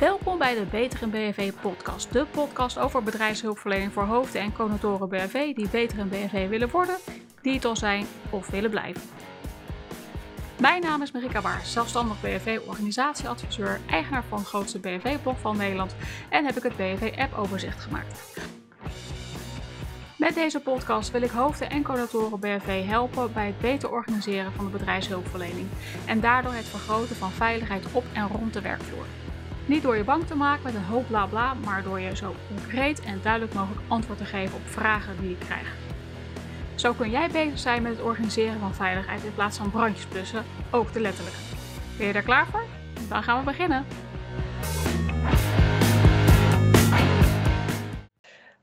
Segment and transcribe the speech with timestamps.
[0.00, 2.12] Welkom bij de Beter in BNV podcast.
[2.12, 6.96] De podcast over bedrijfshulpverlening voor hoofden en conatoren BNV die beter in BNV willen worden,
[7.42, 9.02] die het al zijn of willen blijven.
[10.60, 15.94] Mijn naam is Marika Baars, zelfstandig BNV organisatieadviseur, eigenaar van het grootste BNV-blog van Nederland
[16.28, 18.40] en heb ik het BNV-app overzicht gemaakt.
[20.16, 24.64] Met deze podcast wil ik hoofden en coördinatoren BNV helpen bij het beter organiseren van
[24.64, 25.68] de bedrijfshulpverlening
[26.06, 29.06] en daardoor het vergroten van veiligheid op en rond de werkvloer.
[29.68, 32.34] Niet door je bang te maken met een hoop bla bla, maar door je zo
[32.48, 35.76] concreet en duidelijk mogelijk antwoord te geven op vragen die je krijgt.
[36.74, 40.44] Zo kun jij bezig zijn met het organiseren van veiligheid in plaats van brandjes blussen,
[40.70, 41.38] ook de letterlijke.
[41.98, 42.64] Ben je daar klaar voor?
[43.08, 43.86] Dan gaan we beginnen.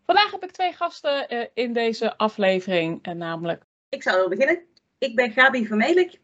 [0.05, 3.63] Vandaag heb ik twee gasten eh, in deze aflevering, en namelijk...
[3.89, 4.59] Ik zou wel beginnen.
[4.97, 6.15] Ik ben Gabi Vermelig.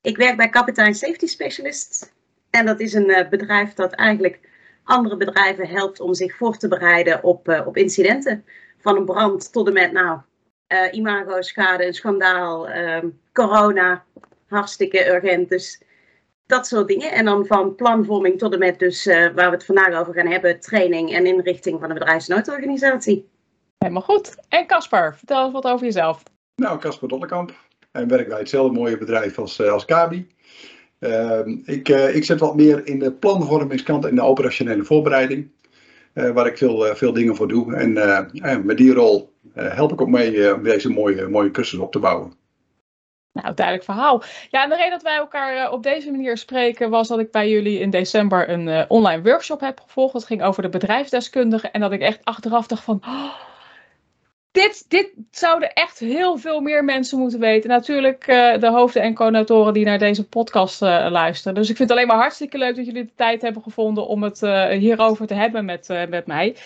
[0.00, 2.16] Ik werk bij Kapitein Safety Specialist.
[2.50, 4.40] En dat is een uh, bedrijf dat eigenlijk
[4.84, 8.44] andere bedrijven helpt om zich voor te bereiden op, uh, op incidenten.
[8.78, 10.18] Van een brand tot en met nou,
[10.72, 14.04] uh, imago-schade, een schandaal, ehm, corona,
[14.46, 15.48] hartstikke urgent.
[15.48, 15.82] Dus
[16.46, 17.12] dat soort dingen.
[17.12, 20.60] En dan van planvorming tot en met dus waar we het vandaag over gaan hebben,
[20.60, 23.28] training en inrichting van de bedrijfsnoodorganisatie.
[23.78, 24.36] Helemaal goed.
[24.48, 26.22] En Caspar, vertel eens wat over jezelf.
[26.54, 27.52] Nou, Caspar Dollekamp.
[27.92, 30.28] En werk bij hetzelfde mooie bedrijf als, als Kabi.
[31.00, 35.50] Uh, ik, uh, ik zit wat meer in de planvormingskant en de operationele voorbereiding.
[36.14, 37.74] Uh, waar ik veel, veel dingen voor doe.
[37.74, 41.98] En met die rol help ik ook mee om deze mooie, mooie cursus op te
[41.98, 42.32] bouwen.
[43.32, 44.22] Nou, duidelijk verhaal.
[44.50, 47.50] Ja, en de reden dat wij elkaar op deze manier spreken was dat ik bij
[47.50, 50.12] jullie in december een online workshop heb gevolgd.
[50.12, 51.68] Dat ging over de bedrijfsdeskundige.
[51.68, 53.00] En dat ik echt achteraf dacht van.
[53.06, 53.34] Oh,
[54.50, 57.70] dit, dit zouden echt heel veel meer mensen moeten weten.
[57.70, 61.54] Natuurlijk uh, de hoofden en coördinatoren die naar deze podcast uh, luisteren.
[61.54, 64.22] Dus ik vind het alleen maar hartstikke leuk dat jullie de tijd hebben gevonden om
[64.22, 66.56] het uh, hierover te hebben met, met mij.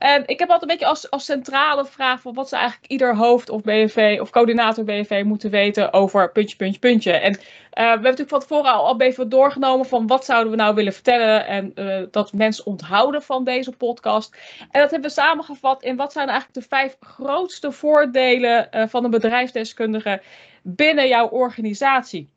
[0.00, 3.16] En ik heb altijd een beetje als, als centrale vraag van wat ze eigenlijk ieder
[3.16, 7.12] hoofd of BNV of coördinator BNV moeten weten over puntje, puntje, puntje.
[7.12, 10.56] En uh, we hebben natuurlijk van tevoren al, al even doorgenomen van wat zouden we
[10.56, 14.36] nou willen vertellen en uh, dat mensen onthouden van deze podcast.
[14.70, 19.04] En dat hebben we samengevat in wat zijn eigenlijk de vijf grootste voordelen uh, van
[19.04, 20.22] een bedrijfsdeskundige
[20.62, 22.30] binnen jouw organisatie.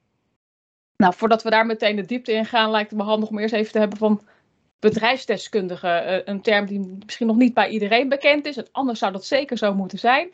[0.98, 3.54] Nou, voordat we daar meteen de diepte in gaan, lijkt het me handig om eerst
[3.54, 4.22] even te hebben van
[4.84, 8.72] bedrijfsdeskundige, een term die misschien nog niet bij iedereen bekend is.
[8.72, 10.30] Anders zou dat zeker zo moeten zijn.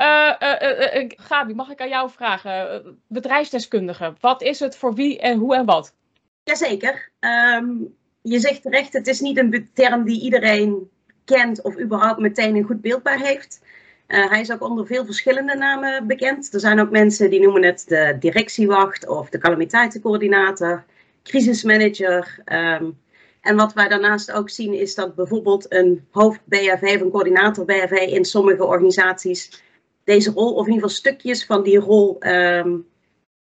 [0.00, 2.82] Uh, uh, Gabi, mag ik aan jou vragen?
[3.06, 5.94] bedrijfsdeskundige, wat is het voor wie en hoe en wat?
[6.42, 7.10] Jazeker.
[7.20, 10.90] Um, je zegt terecht, het is niet een term die iedereen
[11.24, 13.60] kent of überhaupt meteen een goed beeld bij heeft.
[14.06, 16.54] hij is ook onder veel verschillende namen bekend.
[16.54, 20.84] Er zijn ook mensen die noemen het de directiewacht of de calamiteitencoördinator,
[21.22, 22.42] crisismanager.
[22.52, 23.02] Um,
[23.44, 27.64] en wat wij daarnaast ook zien is dat bijvoorbeeld een hoofd BHV of een coördinator
[27.64, 29.62] BHV in sommige organisaties
[30.04, 32.86] deze rol, of in ieder geval stukjes van die rol, um,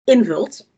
[0.04, 0.70] invult.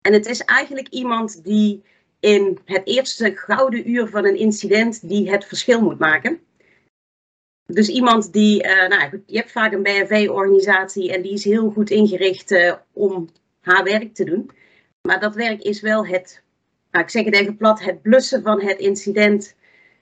[0.00, 1.82] En het is eigenlijk iemand die
[2.20, 6.40] in het eerste gouden uur van een incident die het verschil moet maken.
[7.66, 11.90] Dus iemand die, uh, nou je hebt vaak een BHV-organisatie en die is heel goed
[11.90, 13.28] ingericht uh, om
[13.60, 14.50] haar werk te doen.
[15.02, 16.42] Maar dat werk is wel het
[16.92, 19.54] nou, ik zeg het even plat, het blussen van het incident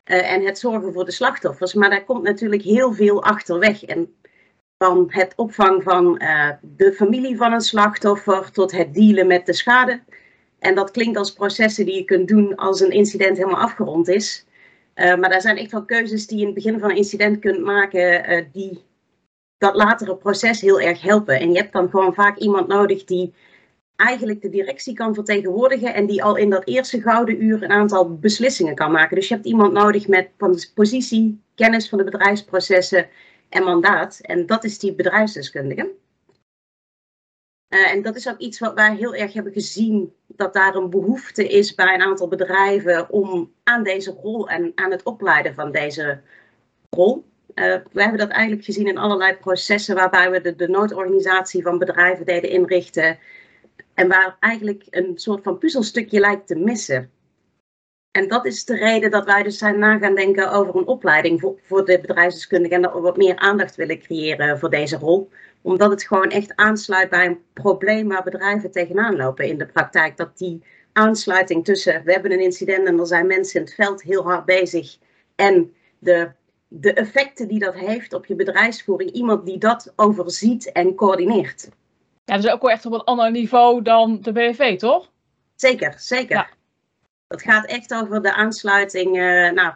[0.04, 1.74] uh, en het zorgen voor de slachtoffers.
[1.74, 3.84] Maar daar komt natuurlijk heel veel achterweg.
[3.84, 4.14] En
[4.78, 9.52] van het opvang van uh, de familie van een slachtoffer tot het dealen met de
[9.52, 10.02] schade.
[10.58, 14.46] En dat klinkt als processen die je kunt doen als een incident helemaal afgerond is.
[14.94, 17.38] Uh, maar daar zijn echt wel keuzes die je in het begin van een incident
[17.38, 18.84] kunt maken, die
[19.58, 21.40] dat latere proces heel erg helpen.
[21.40, 23.34] En je hebt dan gewoon vaak iemand nodig die
[24.00, 28.18] eigenlijk de directie kan vertegenwoordigen en die al in dat eerste gouden uur een aantal
[28.18, 29.16] beslissingen kan maken.
[29.16, 30.30] Dus je hebt iemand nodig met
[30.74, 33.08] positie, kennis van de bedrijfsprocessen
[33.48, 34.18] en mandaat.
[34.22, 35.90] En dat is die bedrijfsdeskundige.
[37.68, 40.90] Uh, en dat is ook iets wat wij heel erg hebben gezien, dat daar een
[40.90, 45.72] behoefte is bij een aantal bedrijven om aan deze rol en aan het opleiden van
[45.72, 46.20] deze
[46.90, 47.24] rol.
[47.54, 51.78] Uh, we hebben dat eigenlijk gezien in allerlei processen waarbij we de, de noodorganisatie van
[51.78, 53.18] bedrijven deden inrichten
[54.00, 57.10] en waar eigenlijk een soort van puzzelstukje lijkt te missen.
[58.10, 61.40] En dat is de reden dat wij dus zijn na gaan denken over een opleiding
[61.40, 62.76] voor, voor de bedrijfsdeskundigen.
[62.76, 65.30] En dat we wat meer aandacht willen creëren voor deze rol.
[65.62, 70.16] Omdat het gewoon echt aansluit bij een probleem waar bedrijven tegenaan lopen in de praktijk.
[70.16, 70.62] Dat die
[70.92, 74.44] aansluiting tussen, we hebben een incident en er zijn mensen in het veld heel hard
[74.44, 74.98] bezig.
[75.34, 76.30] En de,
[76.68, 79.10] de effecten die dat heeft op je bedrijfsvoering.
[79.10, 81.68] Iemand die dat overziet en coördineert.
[82.30, 85.10] Ja, dus ook wel echt op een ander niveau dan de BV, toch?
[85.56, 86.36] Zeker, zeker.
[86.36, 86.48] Ja.
[87.28, 89.72] Dat gaat echt over de aansluiting uh, nou,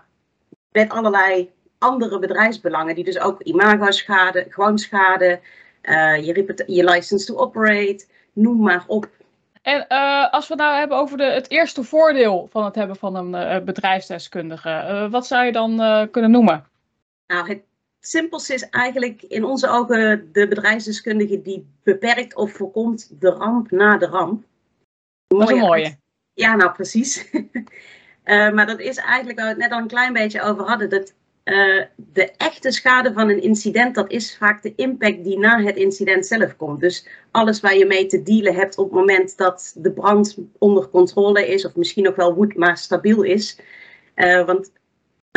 [0.72, 5.40] met allerlei andere bedrijfsbelangen, die dus ook imago-schade, gewoon schade,
[5.82, 9.08] uh, je, je license to operate, noem maar op.
[9.62, 12.96] En uh, als we het nou hebben over de, het eerste voordeel van het hebben
[12.96, 15.76] van een bedrijfsdeskundige, wat zou je dan
[16.10, 16.66] kunnen noemen?
[17.26, 17.62] Nou, het
[18.06, 23.96] simpelste is eigenlijk in onze ogen de bedrijfsdeskundige die beperkt of voorkomt de ramp na
[23.96, 24.44] de ramp.
[25.26, 25.96] Dat is een mooie.
[26.32, 27.30] Ja, nou precies.
[27.32, 27.42] uh,
[28.54, 30.90] maar dat is eigenlijk waar we het net al een klein beetje over hadden.
[30.90, 31.14] Dat
[31.44, 35.76] uh, de echte schade van een incident, dat is vaak de impact die na het
[35.76, 36.80] incident zelf komt.
[36.80, 40.88] Dus alles waar je mee te dealen hebt op het moment dat de brand onder
[40.88, 43.58] controle is, of misschien nog wel woed, maar stabiel is.
[44.16, 44.72] Uh, want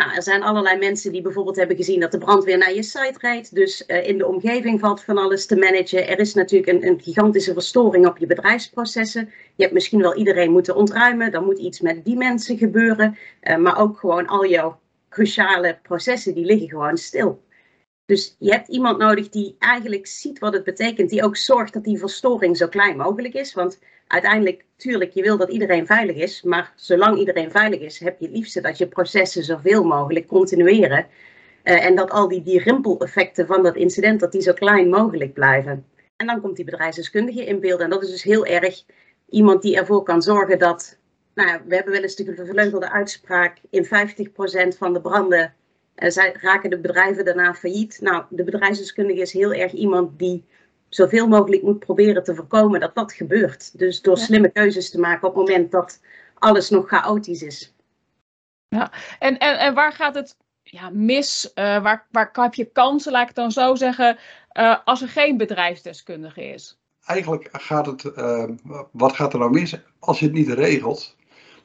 [0.04, 3.18] nou, er zijn allerlei mensen die bijvoorbeeld hebben gezien dat de brandweer naar je site
[3.18, 3.54] rijdt.
[3.54, 6.08] Dus uh, in de omgeving valt van alles te managen.
[6.08, 9.32] Er is natuurlijk een, een, gigantische verstoring op je bedrijfsprocessen.
[9.54, 11.32] Je hebt misschien wel iedereen moeten ontruimen.
[11.32, 13.18] Dan moet iets met die mensen gebeuren.
[13.42, 17.42] Uh, maar ook gewoon al jouw cruciale processen, die liggen gewoon stil.
[18.08, 21.10] Dus je hebt iemand nodig die eigenlijk ziet wat het betekent.
[21.10, 23.54] Die ook zorgt dat die verstoring zo klein mogelijk is.
[23.54, 26.42] Want uiteindelijk, tuurlijk, je wil dat iedereen veilig is.
[26.42, 31.06] Maar zolang iedereen veilig is, heb je het liefste dat je processen zoveel mogelijk continueren.
[31.64, 35.32] Uh, en dat al die, die rimpeleffecten van dat incident, dat die zo klein mogelijk
[35.32, 35.86] blijven.
[36.16, 37.80] En dan komt die bedrijfsdeskundige in beeld.
[37.80, 38.84] En dat is dus heel erg
[39.28, 40.98] iemand die ervoor kan zorgen dat...
[41.34, 43.58] Nou, we hebben wel eens de verleugelde uitspraak...
[43.70, 43.88] in 50%
[44.78, 45.54] van de branden
[45.98, 47.98] zij, raken de bedrijven daarna failliet.
[48.00, 50.44] Nou, de bedrijfsdeskundige is heel erg iemand die
[50.88, 53.78] zoveel mogelijk moet proberen te voorkomen dat dat gebeurt.
[53.78, 56.00] Dus door slimme keuzes te maken op het moment dat
[56.38, 57.74] alles nog chaotisch is.
[58.68, 61.50] Ja, en, en, en waar gaat het ja, mis?
[61.54, 64.18] Uh, waar, waar heb je kansen, laat ik het dan zo zeggen,
[64.58, 66.78] uh, als er geen bedrijfsdeskundige is?
[67.04, 68.44] Eigenlijk gaat het, uh,
[68.92, 69.76] wat gaat er nou mis?
[69.98, 71.16] Als je het niet regelt,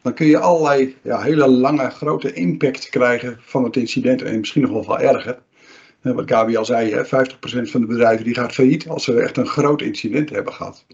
[0.03, 4.61] dan kun je allerlei ja, hele lange, grote impact krijgen van het incident en misschien
[4.61, 5.41] nog wel veel erger.
[6.01, 7.07] Wat Gabi al zei, 50%
[7.69, 10.85] van de bedrijven die gaat failliet als ze echt een groot incident hebben gehad.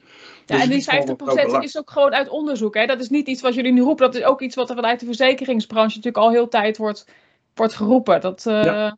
[0.46, 2.76] Ja, dus en die 50% is ook gewoon uit onderzoek.
[2.76, 2.86] Hè?
[2.86, 4.06] Dat is niet iets wat jullie nu roepen.
[4.06, 7.06] Dat is ook iets wat er vanuit de verzekeringsbranche natuurlijk al heel tijd wordt,
[7.54, 8.22] wordt geroepen.
[8.22, 8.98] Dat, uh, ja.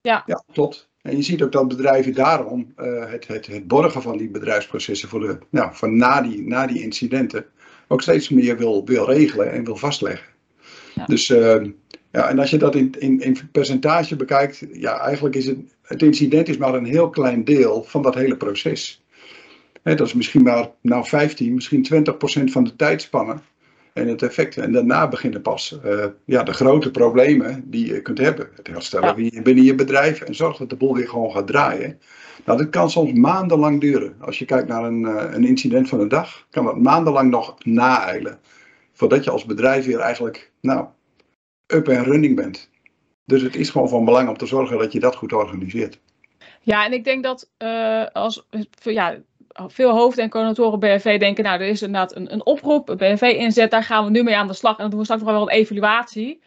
[0.00, 0.22] ja.
[0.26, 0.44] Ja.
[0.52, 0.88] klopt.
[1.00, 5.08] En je ziet ook dat bedrijven daarom uh, het, het, het borgen van die bedrijfsprocessen
[5.08, 7.46] voor, de, nou, voor na, die, na die incidenten
[7.94, 10.26] ook steeds meer wil, wil regelen en wil vastleggen.
[10.94, 11.04] Ja.
[11.04, 11.64] Dus uh,
[12.12, 16.02] ja, en als je dat in, in, in percentage bekijkt, ja, eigenlijk is het, het
[16.02, 19.04] incident is maar een heel klein deel van dat hele proces.
[19.82, 23.42] He, dat is misschien maar nou 15, misschien 20 procent van de tijdspannen
[23.92, 24.56] en het effect.
[24.56, 28.48] En daarna beginnen pas uh, ja, de grote problemen die je kunt hebben.
[28.56, 29.42] Het herstellen ja.
[29.42, 31.98] binnen je bedrijf en zorgen dat de boel weer gewoon gaat draaien.
[32.44, 34.16] Nou, dat kan soms maandenlang duren.
[34.20, 37.64] Als je kijkt naar een, uh, een incident van een dag, kan dat maandenlang nog
[37.64, 38.38] naeilen.
[38.92, 40.86] Voordat je als bedrijf weer eigenlijk, nou,
[41.66, 42.70] up en running bent.
[43.24, 46.00] Dus het is gewoon van belang om te zorgen dat je dat goed organiseert.
[46.60, 48.46] Ja, en ik denk dat uh, als
[48.82, 49.16] ja,
[49.66, 53.34] veel hoofden en coördinatoren BFV denken, nou, er is inderdaad een, een oproep, een BFV
[53.36, 54.72] inzet, daar gaan we nu mee aan de slag.
[54.72, 56.42] En dan doen we straks nog wel een evaluatie.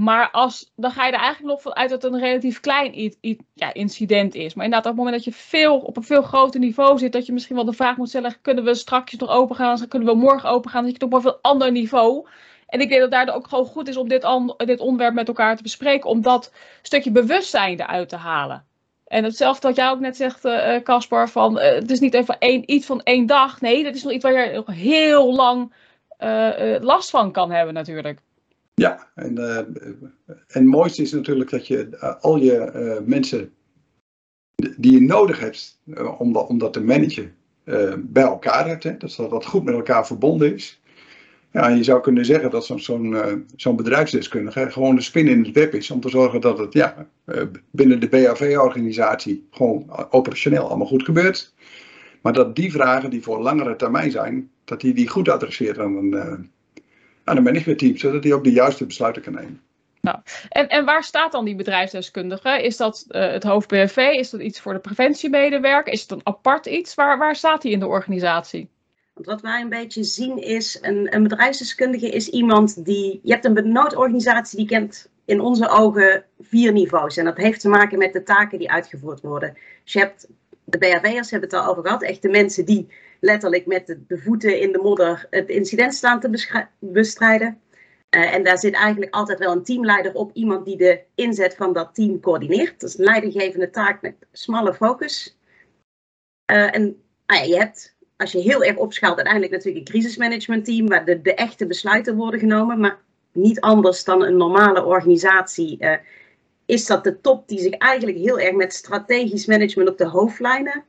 [0.00, 3.14] Maar als, dan ga je er eigenlijk nog van uit dat het een relatief klein
[3.54, 4.54] ja, incident is.
[4.54, 7.26] Maar inderdaad, op het moment dat je veel, op een veel groter niveau zit, dat
[7.26, 9.88] je misschien wel de vraag moet stellen: kunnen we straks nog open gaan?
[9.88, 10.84] Kunnen we morgen open gaan?
[10.84, 12.26] Dat je op een veel ander niveau.
[12.66, 14.26] En ik denk dat daar ook gewoon goed is om dit,
[14.56, 16.52] dit onderwerp met elkaar te bespreken, om dat
[16.82, 18.64] stukje bewustzijn eruit te halen.
[19.06, 20.40] En hetzelfde wat jij ook net zegt,
[20.82, 23.60] Caspar, uh, van uh, het is niet even één, iets van één dag.
[23.60, 25.72] Nee, dat is nog iets waar je nog heel lang
[26.80, 28.20] last van kan hebben natuurlijk.
[28.80, 33.52] Ja, en, en het mooiste is natuurlijk dat je al je mensen
[34.76, 35.80] die je nodig hebt
[36.18, 37.34] om, dat, om dat te managen,
[37.98, 38.82] bij elkaar hebt.
[38.82, 38.96] Hè?
[38.96, 40.80] Dat dat goed met elkaar verbonden is.
[41.52, 45.52] Ja, je zou kunnen zeggen dat zo'n zo'n zo'n bedrijfsdeskundige gewoon de spin in het
[45.52, 47.06] web is om te zorgen dat het ja,
[47.70, 51.54] binnen de BAV-organisatie gewoon operationeel allemaal goed gebeurt.
[52.22, 55.96] Maar dat die vragen die voor langere termijn zijn, dat die, die goed adresseert aan
[55.96, 56.50] een,
[57.30, 59.60] aan een managementteam, zodat hij ook de juiste besluiten kan nemen.
[60.00, 60.18] Nou,
[60.48, 62.62] en, en waar staat dan die bedrijfsdeskundige?
[62.62, 63.96] Is dat het hoofd BFV?
[63.96, 65.92] Is dat iets voor de preventiemedewerker?
[65.92, 66.94] Is het een apart iets?
[66.94, 68.68] Waar, waar staat hij in de organisatie?
[69.14, 73.44] Want wat wij een beetje zien is, een, een bedrijfsdeskundige is iemand die, je hebt
[73.44, 77.16] een noodorganisatie die kent in onze ogen vier niveaus.
[77.16, 79.56] En dat heeft te maken met de taken die uitgevoerd worden.
[79.84, 80.28] Dus je hebt,
[80.64, 82.88] de BHV'ers hebben het al over gehad, echt de mensen die
[83.20, 87.60] letterlijk met de voeten in de modder het incident staan te bestrijden.
[88.16, 91.72] Uh, en daar zit eigenlijk altijd wel een teamleider op, iemand die de inzet van
[91.72, 92.80] dat team coördineert.
[92.80, 95.38] Dat is leidinggevende taak met smalle focus.
[96.52, 100.88] Uh, en ja, je hebt als je heel erg opschaalt, uiteindelijk natuurlijk een crisismanagement team
[100.88, 102.80] waar de, de echte besluiten worden genomen.
[102.80, 102.98] Maar
[103.32, 105.76] niet anders dan een normale organisatie.
[105.80, 105.94] Uh,
[106.66, 110.84] is dat de top die zich eigenlijk heel erg met strategisch management op de hoofdlijnen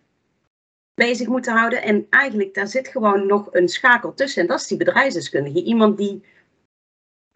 [1.08, 1.82] bezig moeten houden.
[1.82, 4.42] En eigenlijk daar zit gewoon nog een schakel tussen.
[4.42, 5.64] En dat is die bedrijfsdeskundige.
[5.64, 6.24] Iemand die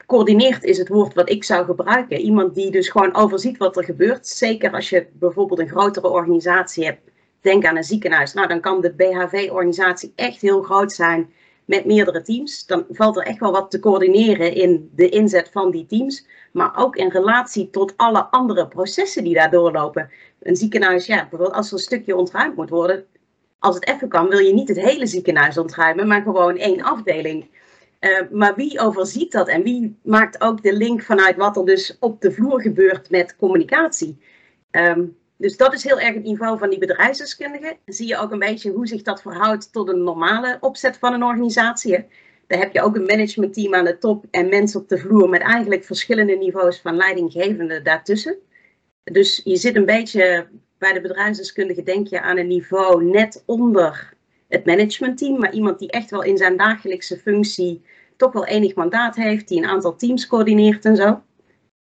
[0.05, 2.19] coördineert is het woord wat ik zou gebruiken.
[2.19, 4.27] Iemand die dus gewoon overziet wat er gebeurt.
[4.27, 7.09] Zeker als je bijvoorbeeld een grotere organisatie hebt.
[7.41, 8.33] Denk aan een ziekenhuis.
[8.33, 11.33] Nou, dan kan de BHV-organisatie echt heel groot zijn
[11.65, 12.65] met meerdere teams.
[12.65, 16.27] Dan valt er echt wel wat te coördineren in de inzet van die teams.
[16.51, 20.09] Maar ook in relatie tot alle andere processen die daar doorlopen.
[20.41, 23.05] Een ziekenhuis, ja, bijvoorbeeld als er een stukje ontruimd moet worden.
[23.59, 27.47] Als het even kan, wil je niet het hele ziekenhuis ontruimen, maar gewoon één afdeling.
[27.99, 31.97] Uh, maar wie overziet dat en wie maakt ook de link vanuit wat er dus
[31.99, 34.17] op de vloer gebeurt met communicatie?
[34.71, 37.77] Um, dus dat is heel erg het niveau van die bedrijfsdeskundigen.
[37.85, 41.23] Zie je ook een beetje hoe zich dat verhoudt tot een normale opzet van een
[41.23, 42.05] organisatie.
[42.47, 45.41] Daar heb je ook een managementteam aan de top en mensen op de vloer met
[45.41, 48.37] eigenlijk verschillende niveaus van leidinggevende daartussen.
[49.03, 50.47] Dus je zit een beetje
[50.77, 54.13] bij de bedrijfsdeskundige, denk je aan een niveau net onder
[54.47, 57.83] het managementteam, maar iemand die echt wel in zijn dagelijkse functie
[58.17, 61.07] toch wel enig mandaat heeft, die een aantal teams coördineert en zo.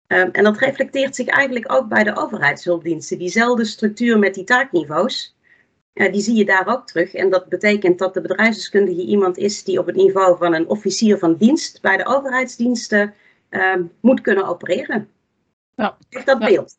[0.08, 3.17] Um, en dat reflecteert zich eigenlijk ook bij de overheidshulpdiensten.
[3.17, 5.36] Diezelfde structuur met die taakniveaus,
[5.94, 7.13] uh, die zie je daar ook terug.
[7.13, 11.17] En dat betekent dat de bedrijfsdeskundige iemand is die op het niveau van een officier
[11.17, 13.13] van dienst bij de overheidsdiensten
[13.50, 15.10] um, moet kunnen opereren.
[15.75, 15.98] Ja.
[16.10, 16.48] Echt dat ja.
[16.48, 16.77] beeld.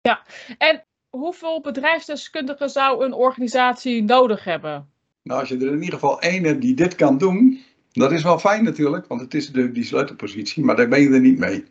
[0.00, 0.22] Ja,
[0.58, 4.88] en hoeveel bedrijfsdeskundigen zou een organisatie nodig hebben?
[5.22, 7.60] Nou, als je er in ieder geval één hebt die dit kan doen,
[7.92, 11.10] dat is wel fijn natuurlijk, want het is de, die sleutelpositie, maar daar ben je
[11.10, 11.64] er niet mee.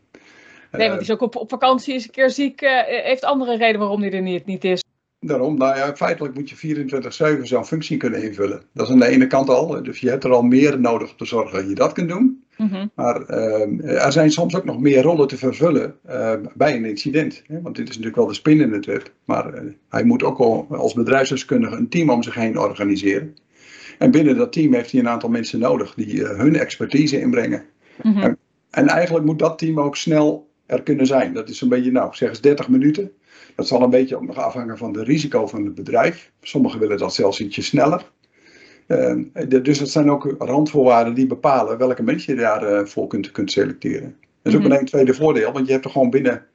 [0.72, 3.58] Nee, want die is ook op, op vakantie, is een keer ziek, uh, heeft andere
[3.58, 4.84] reden waarom die er niet, niet is.
[5.20, 8.64] Daarom, nou ja, feitelijk moet je 24-7 zo'n functie kunnen invullen.
[8.74, 11.18] Dat is aan de ene kant al, dus je hebt er al meer nodig om
[11.18, 12.43] te zorgen dat je dat kunt doen.
[12.58, 12.92] Mm -hmm.
[12.96, 17.44] Maar uh, er zijn soms ook nog meer rollen te vervullen uh, bij een incident.
[17.48, 17.62] Hè?
[17.62, 19.12] Want dit is natuurlijk wel de spin in het web.
[19.26, 23.36] Maar hij moet ook al als bedrijfsdeskundige een team om zich heen organiseren.
[23.98, 27.64] En binnen dat team heeft hij een aantal mensen nodig die hun expertise inbrengen.
[28.02, 28.22] Mm -hmm.
[28.22, 28.38] en,
[28.70, 31.34] en eigenlijk moet dat team ook snel er kunnen zijn.
[31.34, 33.12] Dat is een beetje, nou, zeg eens 30 minuten.
[33.56, 36.32] Dat zal een beetje ook nog afhangen van de risico van het bedrijf.
[36.42, 38.12] Sommigen willen dat zelfs ietsje sneller.
[38.88, 39.24] Uh,
[39.62, 44.16] dus dat zijn ook randvoorwaarden die bepalen welke mensen je daarvoor uh, kunt, kunt selecteren.
[44.42, 44.80] Dat is ook mm -hmm.
[44.80, 46.46] een tweede voordeel, want je hebt er gewoon binnen,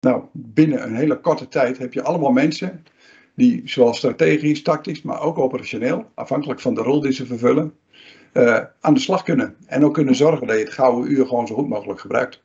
[0.00, 2.84] nou, binnen een hele korte tijd heb je allemaal mensen
[3.34, 7.74] die zowel strategisch, tactisch, maar ook operationeel, afhankelijk van de rol die ze vervullen,
[8.32, 9.56] uh, aan de slag kunnen.
[9.66, 12.42] En ook kunnen zorgen dat je het gouden uur gewoon zo goed mogelijk gebruikt.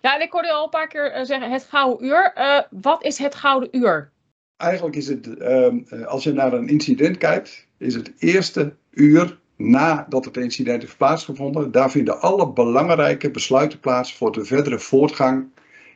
[0.00, 2.32] Ja, en ik hoorde al een paar keer uh, zeggen het gouden uur.
[2.36, 4.12] Uh, wat is het gouden uur?
[4.56, 10.24] Eigenlijk is het, ehm, als je naar een incident kijkt, is het eerste uur nadat
[10.24, 11.70] het incident heeft plaatsgevonden.
[11.70, 15.46] Daar vinden alle belangrijke besluiten plaats voor de verdere voortgang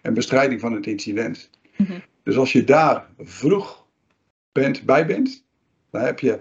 [0.03, 1.51] en bestrijding van het incident.
[1.77, 2.03] Mm -hmm.
[2.23, 3.87] Dus als je daar vroeg
[4.53, 5.45] bent, bij bent,
[5.91, 6.41] dan heb je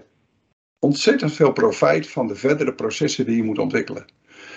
[0.78, 4.04] ontzettend veel profijt van de verdere processen die je moet ontwikkelen.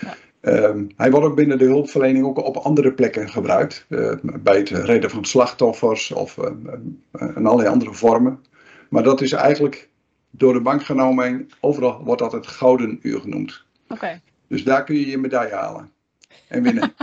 [0.01, 0.15] Ja.
[0.41, 3.85] Um, hij wordt ook binnen de hulpverlening ook op andere plekken gebruikt.
[3.89, 6.45] Uh, bij het redden van slachtoffers of uh,
[7.35, 8.45] in allerlei andere vormen.
[8.89, 9.89] Maar dat is eigenlijk
[10.29, 13.63] door de bank genomen, overal wordt dat het gouden uur genoemd.
[13.87, 14.21] Okay.
[14.47, 15.91] Dus daar kun je je medaille halen
[16.47, 16.93] en winnen.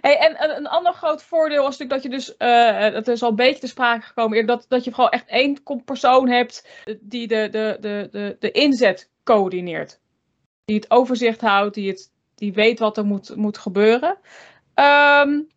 [0.00, 3.28] Hey, en een ander groot voordeel was natuurlijk dat je dus, uh, dat is al
[3.28, 6.68] een beetje te sprake gekomen, dat, dat je gewoon echt één persoon hebt
[7.00, 10.00] die de, de, de, de, de inzet coördineert.
[10.64, 14.18] Die het overzicht houdt, die, het, die weet wat er moet, moet gebeuren.
[14.74, 15.48] Um,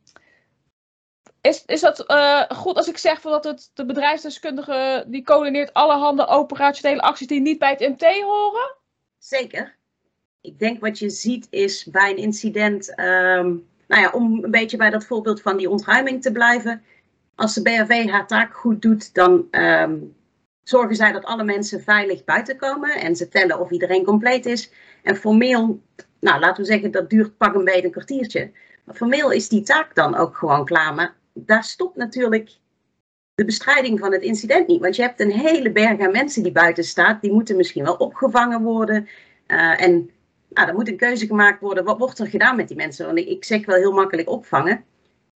[1.41, 6.27] is, is dat uh, goed als ik zeg dat het, de bedrijfsdeskundige die coördineert allerhande
[6.27, 8.75] operationele acties die niet bij het MT horen?
[9.17, 9.75] Zeker.
[10.41, 12.99] Ik denk wat je ziet is bij een incident.
[12.99, 16.83] Um nou ja, om een beetje bij dat voorbeeld van die ontruiming te blijven.
[17.35, 20.15] Als de BHV haar taak goed doet, dan um,
[20.69, 22.89] zorgen zij dat alle mensen veilig buiten komen.
[22.89, 24.71] En ze tellen of iedereen compleet is.
[25.03, 25.81] En formeel,
[26.19, 28.51] nou laten we zeggen, dat duurt pak een beetje een kwartiertje.
[28.83, 30.93] Maar formeel is die taak dan ook gewoon klaar.
[30.93, 32.50] Maar daar stopt natuurlijk
[33.36, 34.81] de bestrijding van het incident niet.
[34.81, 37.21] Want je hebt een hele berg aan mensen die buiten staat.
[37.21, 39.07] Die moeten misschien wel opgevangen worden.
[39.47, 40.09] Uh, en
[40.50, 41.83] nou, er moet een keuze gemaakt worden.
[41.83, 43.05] Wat wordt er gedaan met die mensen?
[43.05, 44.86] Want ik zeg wel heel makkelijk opvangen.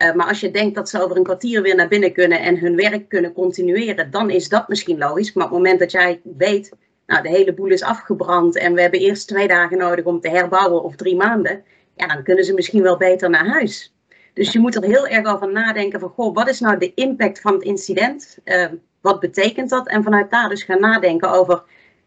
[0.02, 2.60] Uh, maar als je denkt dat ze over een kwartier weer naar binnen kunnen en
[2.60, 5.34] hun werk kunnen continueren, dan is dat misschien logisch.
[5.34, 6.72] Maar op het moment dat jij weet,
[7.06, 10.30] nou, de hele boel is afgebrand en we hebben eerst twee dagen nodig om te
[10.30, 11.64] herbouwen of drie maanden,
[11.96, 13.96] ja, dan kunnen ze misschien wel beter naar huis.
[14.34, 17.42] Dus je moet er heel erg over nadenken van, goh, wat is nou de impact
[17.42, 18.38] van het incident?
[18.46, 18.66] Uh,
[19.02, 19.88] wat betekent dat?
[19.88, 21.64] En vanuit daar dus gaan nadenken over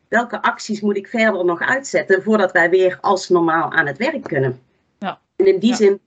[0.09, 4.23] welke acties moet ik verder nog uitzetten voordat wij weer als normaal aan het werk
[4.23, 4.61] kunnen.
[4.99, 5.21] Ja.
[5.37, 5.77] En in die Ja.
[5.77, 6.01] zin,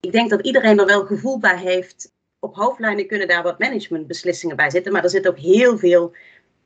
[0.00, 2.12] ik denk dat iedereen er wel gevoel bij heeft.
[2.38, 6.14] Op hoofdlijnen kunnen daar wat managementbeslissingen bij zitten, maar er zit ook heel veel,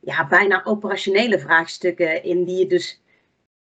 [0.00, 3.02] ja, bijna operationele vraagstukken in die je dus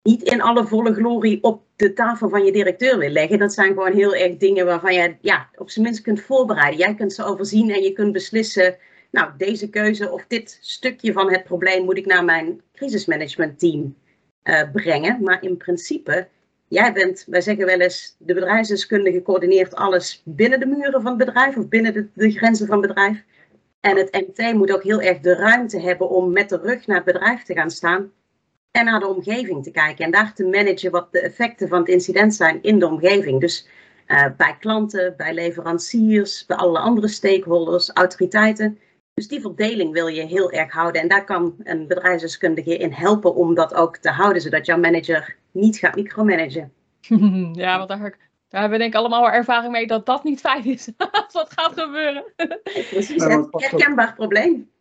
[0.03, 3.39] niet in alle volle glorie op de tafel van je directeur wil leggen.
[3.39, 6.79] Dat zijn gewoon heel erg dingen waarvan je ja, op zijn minst kunt voorbereiden.
[6.79, 8.77] Jij kunt ze overzien en je kunt beslissen,
[9.11, 13.95] nou, deze keuze of dit stukje van het probleem moet ik naar mijn crisismanagementteam
[14.41, 15.23] eh, brengen.
[15.23, 16.27] Maar in principe,
[16.73, 21.25] jij bent, wij zeggen wel eens, de bedrijfsdeskundige coördineert alles binnen de muren van het
[21.25, 23.23] bedrijf of binnen de, grenzen van het bedrijf.
[23.79, 26.95] En het MT moet ook heel erg de ruimte hebben om met de rug naar
[26.95, 28.11] het bedrijf te gaan staan
[28.71, 30.05] en naar de omgeving te kijken.
[30.05, 33.39] En daar te managen wat de effecten van het incident zijn in de omgeving.
[33.39, 33.67] Dus
[34.05, 38.79] eh, bij klanten, bij leveranciers, bij alle andere stakeholders, autoriteiten.
[39.13, 41.01] Dus die verdeling wil je heel erg houden.
[41.01, 45.35] En daar kan een bedrijfsdeskundige in helpen om dat ook te houden, zodat jouw manager
[45.51, 46.73] niet gaat micromanagen.
[47.63, 50.39] ja, want daar, daar hebben we denk ik allemaal wel ervaring mee dat dat niet
[50.39, 52.23] fijn is als dat gaat gebeuren.
[52.89, 54.71] Precies, ook- herkenbaar probleem.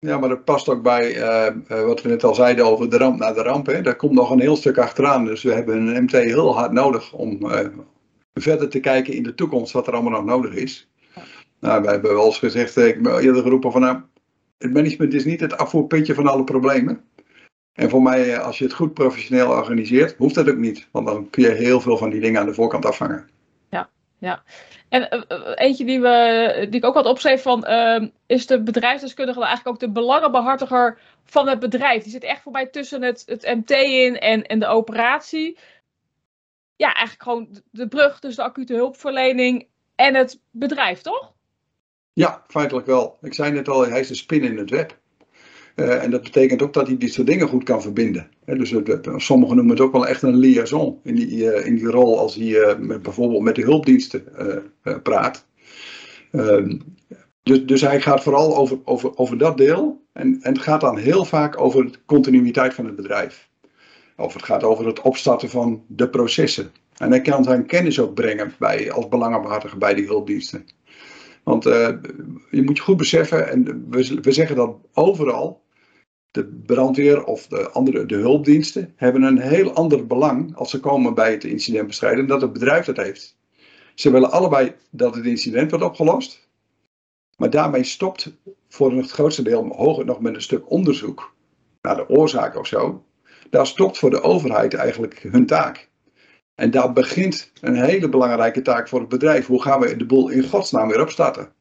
[0.00, 2.96] Ja, maar dat past ook bij eh, eh, wat we net al zeiden over de
[2.96, 3.66] ramp naar de ramp.
[3.66, 3.82] Hè.
[3.82, 5.24] Daar komt nog een heel stuk achteraan.
[5.24, 7.68] Dus we hebben een MT heel hard nodig om eh,
[8.34, 10.88] verder te kijken in de toekomst wat er allemaal nog nodig is.
[11.60, 14.00] Nou, we hebben wel eens gezegd, ik heb eerder geroepen van nou,
[14.58, 17.04] het management is niet het afvoerputje van alle problemen.
[17.72, 20.88] En voor mij, eh, als je het goed professioneel organiseert, hoeft dat ook niet.
[20.90, 23.28] Want dan kun je heel veel van die dingen aan de voorkant afvangen.
[24.88, 28.62] En eh, eh, eentje die, we, die ik ook had opgeschreven van, ehm, is de
[28.62, 32.02] bedrijfsdeskundige eigenlijk ook de belangenbehartiger van het bedrijf.
[32.02, 35.58] Die zit echt voor mij tussen het, het MT in en, en de operatie.
[36.76, 41.36] Ja, eigenlijk gewoon de brug tussen de acute hulpverlening en het bedrijf, toch?
[42.18, 43.18] Ja, feitelijk wel.
[43.22, 44.98] Ik zei net al, hij is de spin in het web.
[45.74, 48.28] Eh, en dat betekent ook dat hij dit soort dingen goed kan verbinden.
[48.44, 51.74] Hè, dus het, sommigen noemen het ook wel echt een liaison in die, eh, in
[51.74, 54.24] die rol als hij eh, bijvoorbeeld met de hulpdiensten
[55.02, 55.46] praat.
[56.32, 56.78] Ehm,
[57.42, 60.04] dus, dus hij gaat vooral over, over, over dat deel.
[60.12, 63.48] En, en het gaat dan heel vaak over de continuïteit van het bedrijf.
[64.16, 66.70] Of het gaat over het opstarten van de processen.
[66.96, 70.66] En hij kan zijn kennis ook brengen bij, als belangenbehartiger bij die hulpdiensten.
[71.48, 71.88] Want eh,
[72.50, 75.62] je moet je goed beseffen, en we, we zeggen dat overal,
[76.30, 81.14] de brandweer of de andere de hulpdiensten hebben een heel ander belang als ze komen
[81.14, 83.36] bij het incident bestrijden dat het bedrijf dat heeft.
[83.94, 86.48] Ze willen allebei dat het incident wordt opgelost,
[87.36, 88.36] maar daarmee stopt
[88.68, 91.34] voor het grootste deel, hoger nog met een stuk onderzoek
[91.82, 93.04] naar de oorzaak of zo,
[93.50, 95.87] daar stopt voor de overheid eigenlijk hun taak.
[96.58, 99.46] En daar begint een hele belangrijke taak voor het bedrijf.
[99.46, 101.52] Hoe gaan we de boel in godsnaam weer opstarten?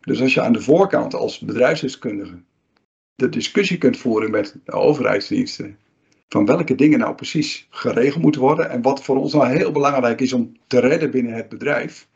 [0.00, 2.42] Dus als je aan de voorkant als bedrijfsdeskundige
[3.14, 5.78] de discussie kunt voeren met de overheidsdiensten.
[6.28, 8.70] Van welke dingen nou precies geregeld moeten worden.
[8.70, 12.08] En wat voor ons nou heel belangrijk is om te redden binnen het bedrijf.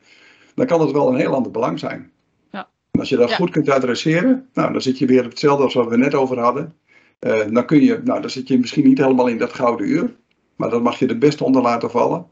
[0.54, 2.10] Dan kan het wel een heel ander belang zijn.
[2.50, 2.68] Ja.
[2.90, 3.36] En als je dat Ja.
[3.36, 4.48] goed kunt adresseren.
[4.52, 6.74] Nou, dan zit je weer op hetzelfde als wat we net over hadden.
[7.18, 10.14] Eh, dan kun je, nou, dan zit je misschien niet helemaal in dat gouden uur.
[10.56, 12.26] Maar dat mag je er best onder laten vallen.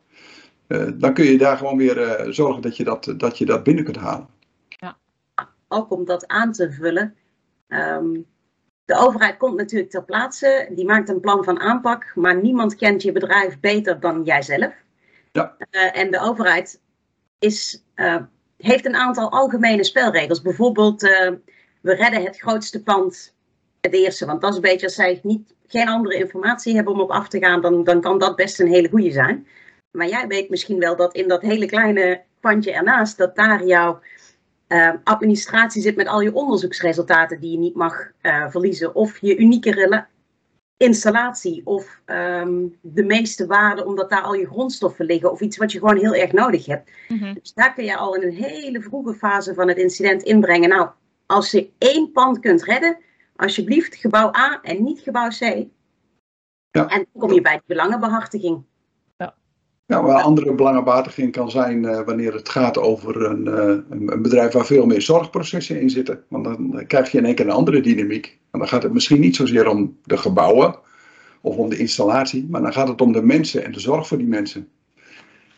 [0.66, 3.62] Eh, dan kun je daar gewoon weer eh, zorgen dat je dat, dat je dat
[3.62, 4.28] binnen kunt halen.
[5.68, 7.16] ook om dat aan te vullen.
[7.68, 8.20] Ehm,
[8.84, 13.02] de overheid komt natuurlijk ter plaatse, die maakt een plan van aanpak, maar niemand kent
[13.02, 14.72] je bedrijf beter dan jijzelf.
[15.32, 15.56] Ja.
[15.70, 16.80] Eh, en de overheid
[17.38, 18.22] is, eh,
[18.56, 20.42] heeft een aantal algemene spelregels.
[20.42, 21.30] Bijvoorbeeld, eh,
[21.80, 23.34] we redden het grootste pand
[23.80, 24.26] het eerste.
[24.26, 27.28] Want dat is een beetje, als zij niet, geen andere informatie hebben om op af
[27.28, 29.46] te gaan, dan, dan kan dat best een hele goede zijn.
[29.90, 34.00] Maar jij weet misschien wel dat in dat hele kleine pandje ernaast, dat daar jouw
[34.66, 38.94] eh, administratie zit met al je onderzoeksresultaten die je niet mag eh, verliezen.
[38.94, 40.06] Of je unieke
[40.76, 45.72] installatie of ehm, de meeste waarde omdat daar al je grondstoffen liggen of iets wat
[45.72, 46.90] je gewoon heel erg nodig hebt.
[47.08, 47.34] Mhm.
[47.34, 50.68] Dus daar kun je al in een hele vroege fase van het incident inbrengen.
[50.68, 50.88] Nou,
[51.26, 52.98] als je één pand kunt redden,
[53.36, 55.40] alsjeblieft gebouw A en niet gebouw C.
[55.40, 55.68] Ja.
[56.70, 58.64] En dan kom je bij de belangenbehartiging.
[59.86, 64.12] Ja, maar een andere belangenbehartiging kan zijn eh, wanneer het gaat over een, eh, een,
[64.12, 66.24] een bedrijf waar veel meer zorgprocessen in zitten.
[66.28, 68.38] Want dan krijg je in één keer een andere dynamiek.
[68.50, 70.78] En dan gaat het misschien niet zozeer om de gebouwen
[71.40, 74.18] of om de installatie, maar dan gaat het om de mensen en de zorg voor
[74.18, 74.68] die mensen.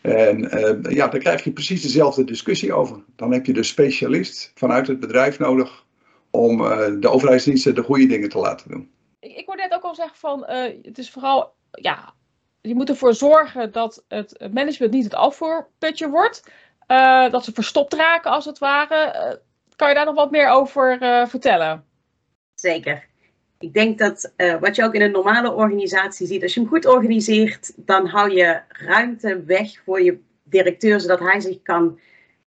[0.01, 3.03] En eh, ja, dan krijg je precies dezelfde discussie over.
[3.15, 5.84] Dan heb je de specialist vanuit het bedrijf nodig
[6.35, 8.91] om eh, de overheidsdiensten de goede dingen te laten doen.
[9.19, 12.13] Ik, ik hoorde net ook al zeggen van, eh, het is vooral, ja,
[12.61, 16.43] je moet ervoor zorgen dat het management niet het afvoerputje wordt.
[16.87, 18.95] eh, dat ze verstopt raken als het ware.
[18.95, 19.35] Eh,
[19.75, 21.85] kan je daar nog wat meer over eh, vertellen?
[22.53, 23.05] Zeker.
[23.59, 26.69] Ik denk dat uh, wat je ook in een normale organisatie ziet, als je hem
[26.69, 31.99] goed organiseert, dan hou je ruimte weg voor je directeur, zodat hij zich kan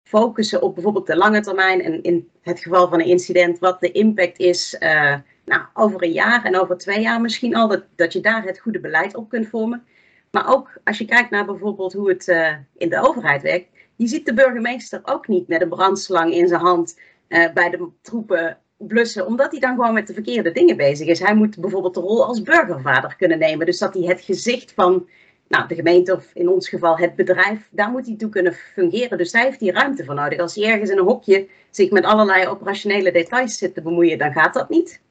[0.06, 3.92] focussen op bijvoorbeeld de lange termijn en in het geval van een incident, wat de
[3.92, 5.16] impact is uh,
[5.46, 8.60] nou, over een jaar en over twee jaar misschien al, dat, dat je daar het
[8.60, 9.84] goede beleid op kunt vormen.
[10.32, 14.08] Maar ook als je kijkt naar bijvoorbeeld hoe het uh, in de overheid werkt, je
[14.08, 18.58] ziet de burgemeester ook niet met een brandslang in zijn hand uh, bij de troepen
[18.78, 21.20] blussen, omdat hij dan gewoon met de verkeerde dingen bezig is.
[21.20, 23.66] Hij moet bijvoorbeeld de rol als burgervader kunnen nemen.
[23.66, 25.08] Dus dat hij het gezicht van
[25.48, 29.18] nou, de gemeente of in ons geval het bedrijf, daar moet hij toe kunnen fungeren.
[29.18, 30.40] Dus daar heeft hij ruimte voor nodig.
[30.40, 34.32] Als hij ergens in een hokje zich met allerlei operationele details zit te bemoeien, dan
[34.32, 35.02] gaat dat niet.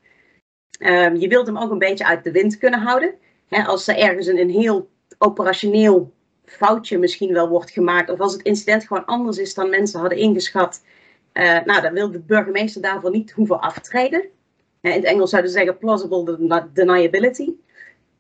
[0.79, 3.15] Um, je wilt hem ook een beetje uit de wind kunnen houden.
[3.49, 6.13] als er ergens een, heel operationeel
[6.45, 10.19] foutje misschien wel wordt gemaakt, of als het incident gewoon anders is dan mensen hadden
[10.19, 10.85] ingeschat,
[11.33, 14.25] uh, nou, dan wil de burgemeester daarvoor niet hoeven aftreden.
[14.81, 17.55] in het Engels zouden ze zeggen plausible deniability.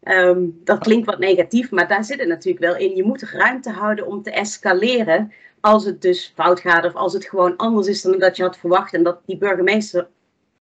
[0.04, 2.96] Um, dat klinkt wat negatief, maar daar zit het natuurlijk wel in.
[2.96, 7.24] Je moet ruimte houden om te escaleren als het dus fout gaat of als het
[7.24, 10.08] gewoon anders is dan dat je had verwacht en dat die burgemeester,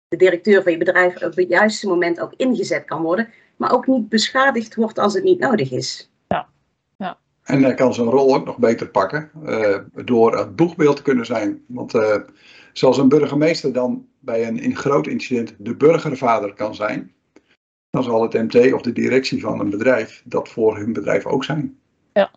[0.07, 3.87] de directeur van je bedrijf, op het juiste moment ook ingezet kan worden, maar ook
[3.87, 6.11] niet beschadigd wordt als het niet nodig is.
[6.27, 6.47] Ja.
[6.97, 7.17] ja.
[7.43, 11.25] En hij kan zijn rol ook nog beter pakken uh, door het boegbeeld te kunnen
[11.25, 11.63] zijn.
[11.67, 12.15] Want uh,
[12.73, 17.13] zoals een burgemeester dan bij een in groot incident de burgervader kan zijn,
[17.93, 21.43] dan zal het MT of de directie van een bedrijf dat voor hun bedrijf ook
[21.43, 21.79] zijn.
[22.13, 22.31] Ja,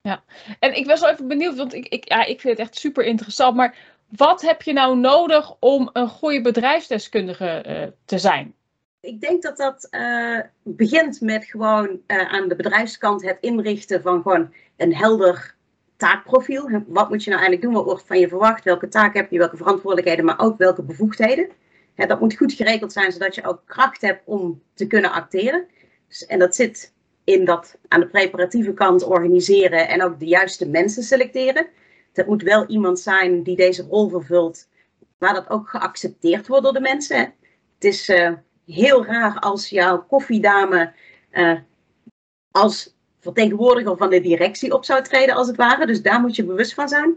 [0.00, 0.22] ja.
[0.58, 3.04] en ik was wel even benieuwd, want ik, ik, ja, ik vind het echt super
[3.04, 3.56] interessant.
[3.56, 3.76] Maar
[4.08, 8.54] wat heb je nou nodig om een goede bedrijfsdeskundige uh, te zijn?
[9.00, 14.22] Ik denk dat dat uh, begint met gewoon uh, aan de bedrijfskant het inrichten van
[14.22, 15.54] gewoon een helder
[15.96, 16.82] taakprofiel.
[16.86, 17.72] Wat moet je nou eigenlijk doen?
[17.72, 18.64] Wat wordt van je verwacht?
[18.64, 19.38] Welke taak heb je?
[19.38, 20.24] Welke verantwoordelijkheden?
[20.24, 21.48] Maar ook welke bevoegdheden?
[22.06, 25.66] Dat moet goed geregeld zijn, zodat je ook kracht hebt om te kunnen acteren.
[26.08, 30.68] Dus, en dat zit in dat aan de preparatieve kant organiseren en ook de juiste
[30.68, 31.66] mensen selecteren.
[32.12, 34.68] Het moet wel iemand zijn die deze rol vervult,
[35.18, 37.18] waar dat ook geaccepteerd wordt door de mensen.
[37.74, 38.32] Het is uh,
[38.66, 40.92] heel raar als jouw koffiedame
[41.32, 41.58] uh,
[42.50, 45.86] als vertegenwoordiger van de directie op zou treden, als het ware.
[45.86, 47.14] Dus daar moet je bewust van zijn.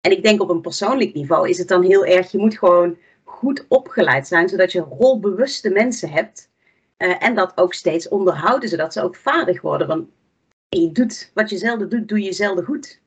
[0.00, 2.96] En ik denk op een persoonlijk niveau is het dan heel erg, je moet gewoon
[3.38, 6.50] goed opgeleid zijn, zodat je rolbewuste mensen hebt.
[6.98, 9.86] Uh, en dat ook steeds onderhouden, zodat ze ook vaardig worden.
[9.86, 10.08] Want
[10.68, 13.00] je doet wat je zelden doet, doe je zelden goed.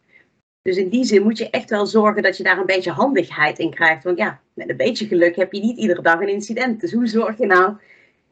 [0.62, 3.60] Dus in die zin moet je echt wel zorgen dat je daar een beetje handigheid
[3.60, 4.04] in krijgt.
[4.04, 6.82] Want ja, met een beetje geluk heb je niet iedere dag een incident.
[6.82, 7.78] Dus hoe zorg je nou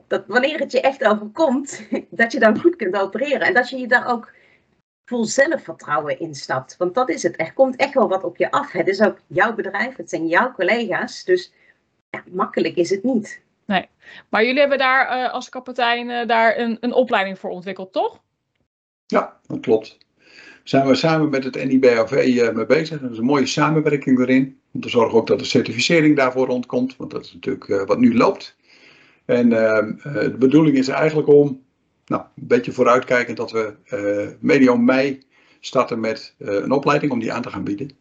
[0.07, 3.47] dat wanneer het je echt overkomt, dat je dan goed kunt opereren.
[3.47, 4.31] En dat je je daar ook
[5.05, 6.77] vol zelfvertrouwen instapt.
[6.77, 7.39] Want dat is het.
[7.39, 8.71] Er komt echt wel wat op je af.
[8.71, 11.23] Het is ook jouw bedrijf, het zijn jouw collega's.
[11.23, 11.53] Dus
[12.09, 13.41] ja, makkelijk is het niet.
[13.65, 13.85] Nee,
[14.29, 18.21] maar jullie hebben daar uh, als kapitein uh, daar een, een opleiding voor ontwikkeld, toch?
[19.05, 19.97] Ja, dat klopt.
[20.63, 23.01] Zijn we samen met het NIBAV uh, eh, mee bezig.
[23.01, 24.59] Er is een mooie samenwerking erin.
[24.71, 26.95] Om te zorgen ook dat de certificering daarvoor rondkomt.
[26.97, 28.55] Want dat is natuurlijk wat nu loopt.
[29.25, 31.63] En ehm, de bedoeling is eigenlijk om,
[32.05, 33.75] nou, een beetje vooruitkijkend, dat we
[34.39, 35.23] medio mei
[35.59, 37.97] starten met een opleiding om die aan te gaan bieden.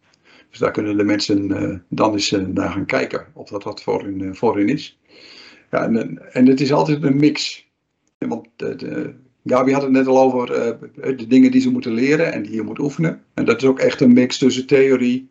[0.49, 4.03] Dus daar kunnen de mensen uh, dan eens naar gaan kijken of dat wat voor
[4.03, 4.99] hun, uh, voor hun is.
[5.71, 7.67] Ja, en, en het is altijd een mix.
[8.17, 9.13] Want de,
[9.45, 10.47] Gabi had het net al over
[11.17, 13.21] de dingen die ze moeten leren en die je moet oefenen.
[13.33, 15.29] En dat is ook echt een mix tussen theorie,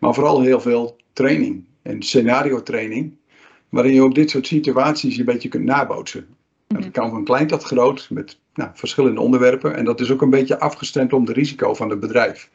[0.00, 3.12] maar vooral heel veel training en scenario training.
[3.68, 6.26] Waarin je ook dit soort situaties een beetje kunt nabootsen.
[6.66, 9.76] Dat kan van klein tot groot met nou, verschillende onderwerpen.
[9.76, 12.50] En dat is ook een beetje afgestemd om de risico van het bedrijf.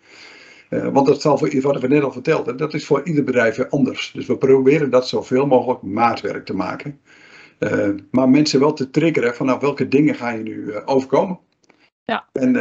[0.73, 3.69] Uh, want dat zal voor, wat we net al vertelden, dat is voor ieder bedrijf
[3.69, 4.12] anders.
[4.12, 7.01] Dus we proberen dat zoveel mogelijk maatwerk te maken.
[7.59, 11.39] Uh, maar mensen wel te triggeren van nou, welke dingen ga je nu uh, overkomen.
[12.05, 12.25] Ja.
[12.31, 12.53] En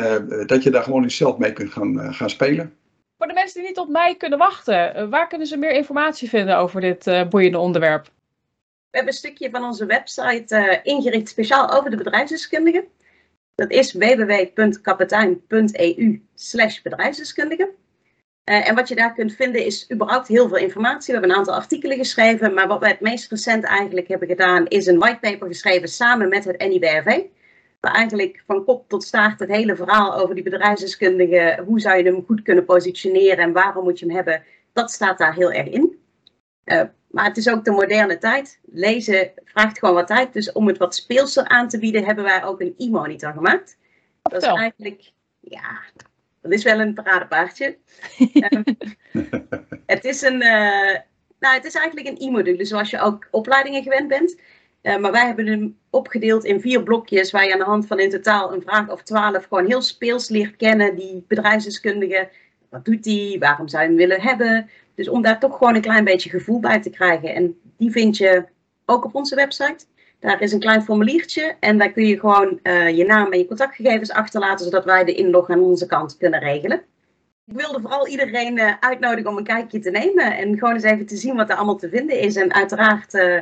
[0.47, 2.75] dat je daar gewoon eens zelf mee kunt gaan, gaan spelen.
[3.19, 6.57] Voor de mensen die niet tot mei kunnen wachten, waar kunnen ze meer informatie vinden
[6.57, 8.05] over dit boeiende onderwerp?
[8.05, 8.11] We
[8.91, 12.85] hebben een stukje van onze website ingericht speciaal over de bedrijfsdeskundigen.
[13.55, 17.69] Dat is www.kapitein.eu slash bedrijfsdeskundigen.
[18.45, 21.07] Uh, en wat je daar kunt vinden is überhaupt heel veel informatie.
[21.07, 24.67] We hebben een aantal artikelen geschreven, maar wat wij het meest recent eigenlijk hebben gedaan
[24.67, 27.21] is een whitepaper geschreven samen met het NIBRV.
[27.81, 32.05] Waar eigenlijk van kop tot staart het hele verhaal over die bedrijfsdeskundige, hoe zou je
[32.05, 35.69] hem goed kunnen positioneren en waarom moet je hem hebben, dat staat daar heel erg
[35.69, 36.01] in.
[36.65, 38.59] Uh, maar het is ook de moderne tijd.
[38.73, 40.33] Lezen vraagt gewoon wat tijd.
[40.33, 43.77] Dus om het wat speelser aan te bieden, hebben wij ook een e-monitor gemaakt.
[44.23, 45.81] Dat is eigenlijk, ja,
[46.43, 47.79] dat is wel een paradepaardje.
[48.35, 48.65] um,
[49.87, 50.97] het, is een, uh,
[51.39, 54.41] nou, het is eigenlijk een e-module, zoals je ook opleidingen gewend bent.
[54.83, 57.99] Uh, maar wij hebben hem opgedeeld in vier blokjes waar je aan de hand van
[57.99, 60.97] in totaal een vraag of twaalf gewoon heel speels leert kennen.
[60.97, 62.29] Die bedrijfsdeskundige,
[62.69, 64.71] wat doet die, waarom zou je hem willen hebben?
[64.95, 67.35] Dus om daar toch gewoon een klein beetje gevoel bij te krijgen.
[67.35, 68.45] En die vind je
[68.85, 69.85] ook op onze website.
[70.23, 73.47] Daar is een klein formuliertje en daar kun je gewoon uh, je naam en je
[73.47, 76.83] contactgegevens achterlaten, zodat wij de inlog aan onze kant kunnen regelen.
[77.47, 81.07] Ik wilde vooral iedereen uh, uitnodigen om een kijkje te nemen en gewoon eens even
[81.07, 82.37] te zien wat er allemaal te vinden is.
[82.37, 83.41] En uiteraard, uh,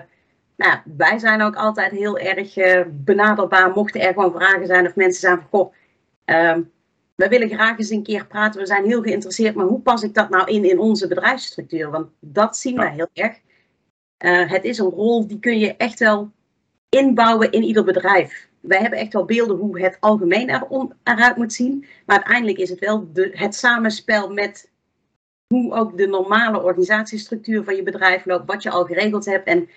[0.57, 2.55] nou, wij zijn ook altijd heel erg
[2.90, 5.75] benaderbaar, mochten er gewoon vragen zijn of mensen zijn van, goh,
[6.25, 6.62] ehm,
[7.14, 10.14] we willen graag eens een keer praten, we zijn heel geïnteresseerd, maar hoe pas ik
[10.14, 11.90] dat nou in in onze bedrijfsstructuur?
[11.90, 13.38] Want dat zien wij heel erg.
[14.51, 16.31] het is een rol die kun je echt wel
[16.90, 18.48] inbouwen in ieder bedrijf.
[18.61, 20.50] Wij hebben echt wel beelden hoe het algemeen
[21.03, 21.87] eruit moet zien.
[22.07, 24.70] Maar uiteindelijk is het wel de, het samenspel met
[25.46, 29.46] hoe ook de normale organisatiestructuur van je bedrijf loopt, wat je al geregeld hebt.
[29.46, 29.68] En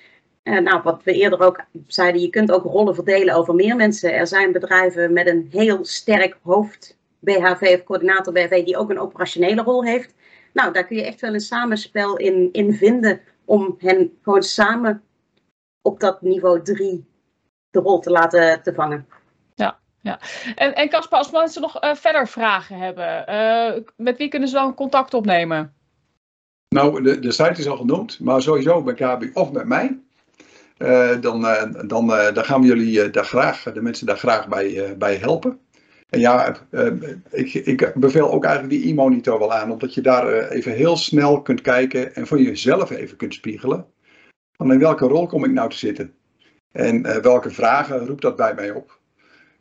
[0.44, 4.14] eh, nou, wat we eerder ook zeiden, je kunt ook rollen verdelen over meer mensen.
[4.14, 9.00] Er zijn bedrijven met een heel sterk hoofd BHV of coördinator BHV die ook een
[9.00, 10.14] operationele rol heeft.
[10.54, 15.04] Nou, daar kun je echt wel een samenspel in, in vinden om hen gewoon samen
[15.84, 17.06] op dat niveau 3
[17.70, 19.08] de rol te laten te vangen.
[19.56, 20.20] Ja, ja.
[20.56, 24.56] En, en Caspar, als mensen nog uh, verder vragen hebben, uh, met wie kunnen ze
[24.56, 25.74] dan contact opnemen?
[26.70, 30.00] Nou, de, de site is al genoemd, maar sowieso bij KB of met mij.
[30.78, 31.42] Uh, dan,
[31.88, 35.60] dan, dan gaan we jullie daar graag, de mensen daar graag bij, bij helpen.
[36.10, 36.56] En ja,
[37.32, 41.42] ik, ik beveel ook eigenlijk die e-monitor wel aan, omdat je daar even heel snel
[41.42, 43.93] kunt kijken en voor jezelf even kunt spiegelen
[44.64, 46.14] van in welke rol kom ik nou te zitten?
[46.72, 49.00] En uh, welke vragen roept dat bij mij op?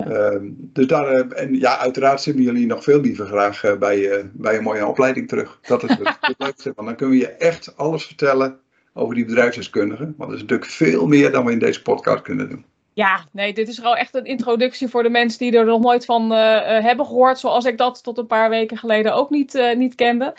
[0.08, 3.76] Uh, dus daar, uh, en ja, uiteraard zien we jullie nog veel liever graag uh,
[3.76, 5.58] bij, bij een mooie opleiding terug.
[5.62, 6.72] Dat is het, het leukste.
[6.74, 8.58] Want dan kunnen we je echt alles vertellen
[8.94, 10.14] over die bedrijfsdeskundigen.
[10.16, 12.64] Want dat is natuurlijk veel meer dan we in deze podcast kunnen doen.
[12.94, 16.04] Ja, nee, dit is gewoon echt een introductie voor de mensen die er nog nooit
[16.04, 17.38] van hebben gehoord.
[17.38, 20.34] Zoals ik dat tot een paar weken geleden ook niet, niet kende.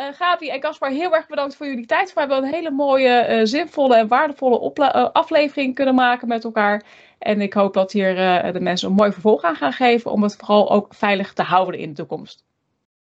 [0.00, 2.12] Uh, Gabi en Caspar, heel erg bedankt voor jullie tijd.
[2.12, 6.82] We hebben een hele mooie, uh, zinvolle en waardevolle uh, aflevering kunnen maken met elkaar.
[7.18, 8.14] En ik hoop dat hier
[8.52, 11.80] de mensen een mooi vervolg aan gaan geven om het vooral ook veilig te houden
[11.80, 12.44] in de toekomst.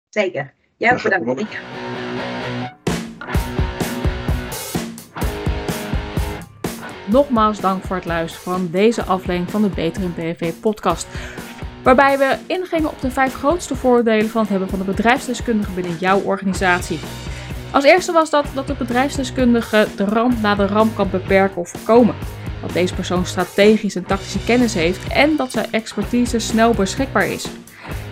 [0.09, 0.55] Zeker.
[0.77, 1.59] Ja, bedankt.
[7.07, 11.07] Nogmaals dank voor het luisteren van deze aflevering van de Beter in BV podcast.
[11.83, 15.97] Waarbij we ingingen op de vijf grootste voordelen van het hebben van de bedrijfsdeskundige binnen
[15.99, 16.99] jouw organisatie.
[17.71, 21.69] Als eerste was dat dat de bedrijfsdeskundige de ramp na de ramp kan beperken of
[21.69, 22.15] voorkomen.
[22.61, 27.47] Dat deze persoon strategisch en tactische kennis heeft en dat zijn expertise snel beschikbaar is.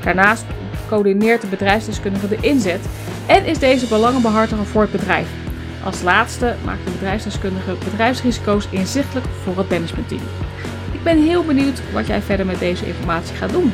[0.04, 0.44] Daarnaast
[0.88, 2.80] coördineert de bedrijfsdeskundige de inzet
[3.26, 5.28] en is deze belangenbehartiger voor het bedrijf.
[5.84, 10.49] Als laatste maakt de bedrijfsdeskundige bedrijfsrisico's inzichtelijk voor het managementteam.
[11.00, 13.72] Ik ben heel benieuwd wat jij verder met deze informatie gaat doen.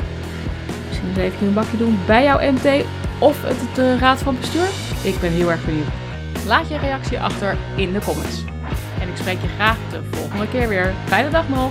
[0.89, 2.85] Misschien eens even een bakje doen bij jouw MT
[3.19, 4.69] of het, de raad van bestuur.
[5.03, 5.87] Ik ben heel erg benieuwd.
[6.47, 8.45] Laat je reactie achter in de comments.
[9.01, 10.95] En ik spreek je graag de volgende keer weer.
[11.07, 11.71] Fijne dag nog!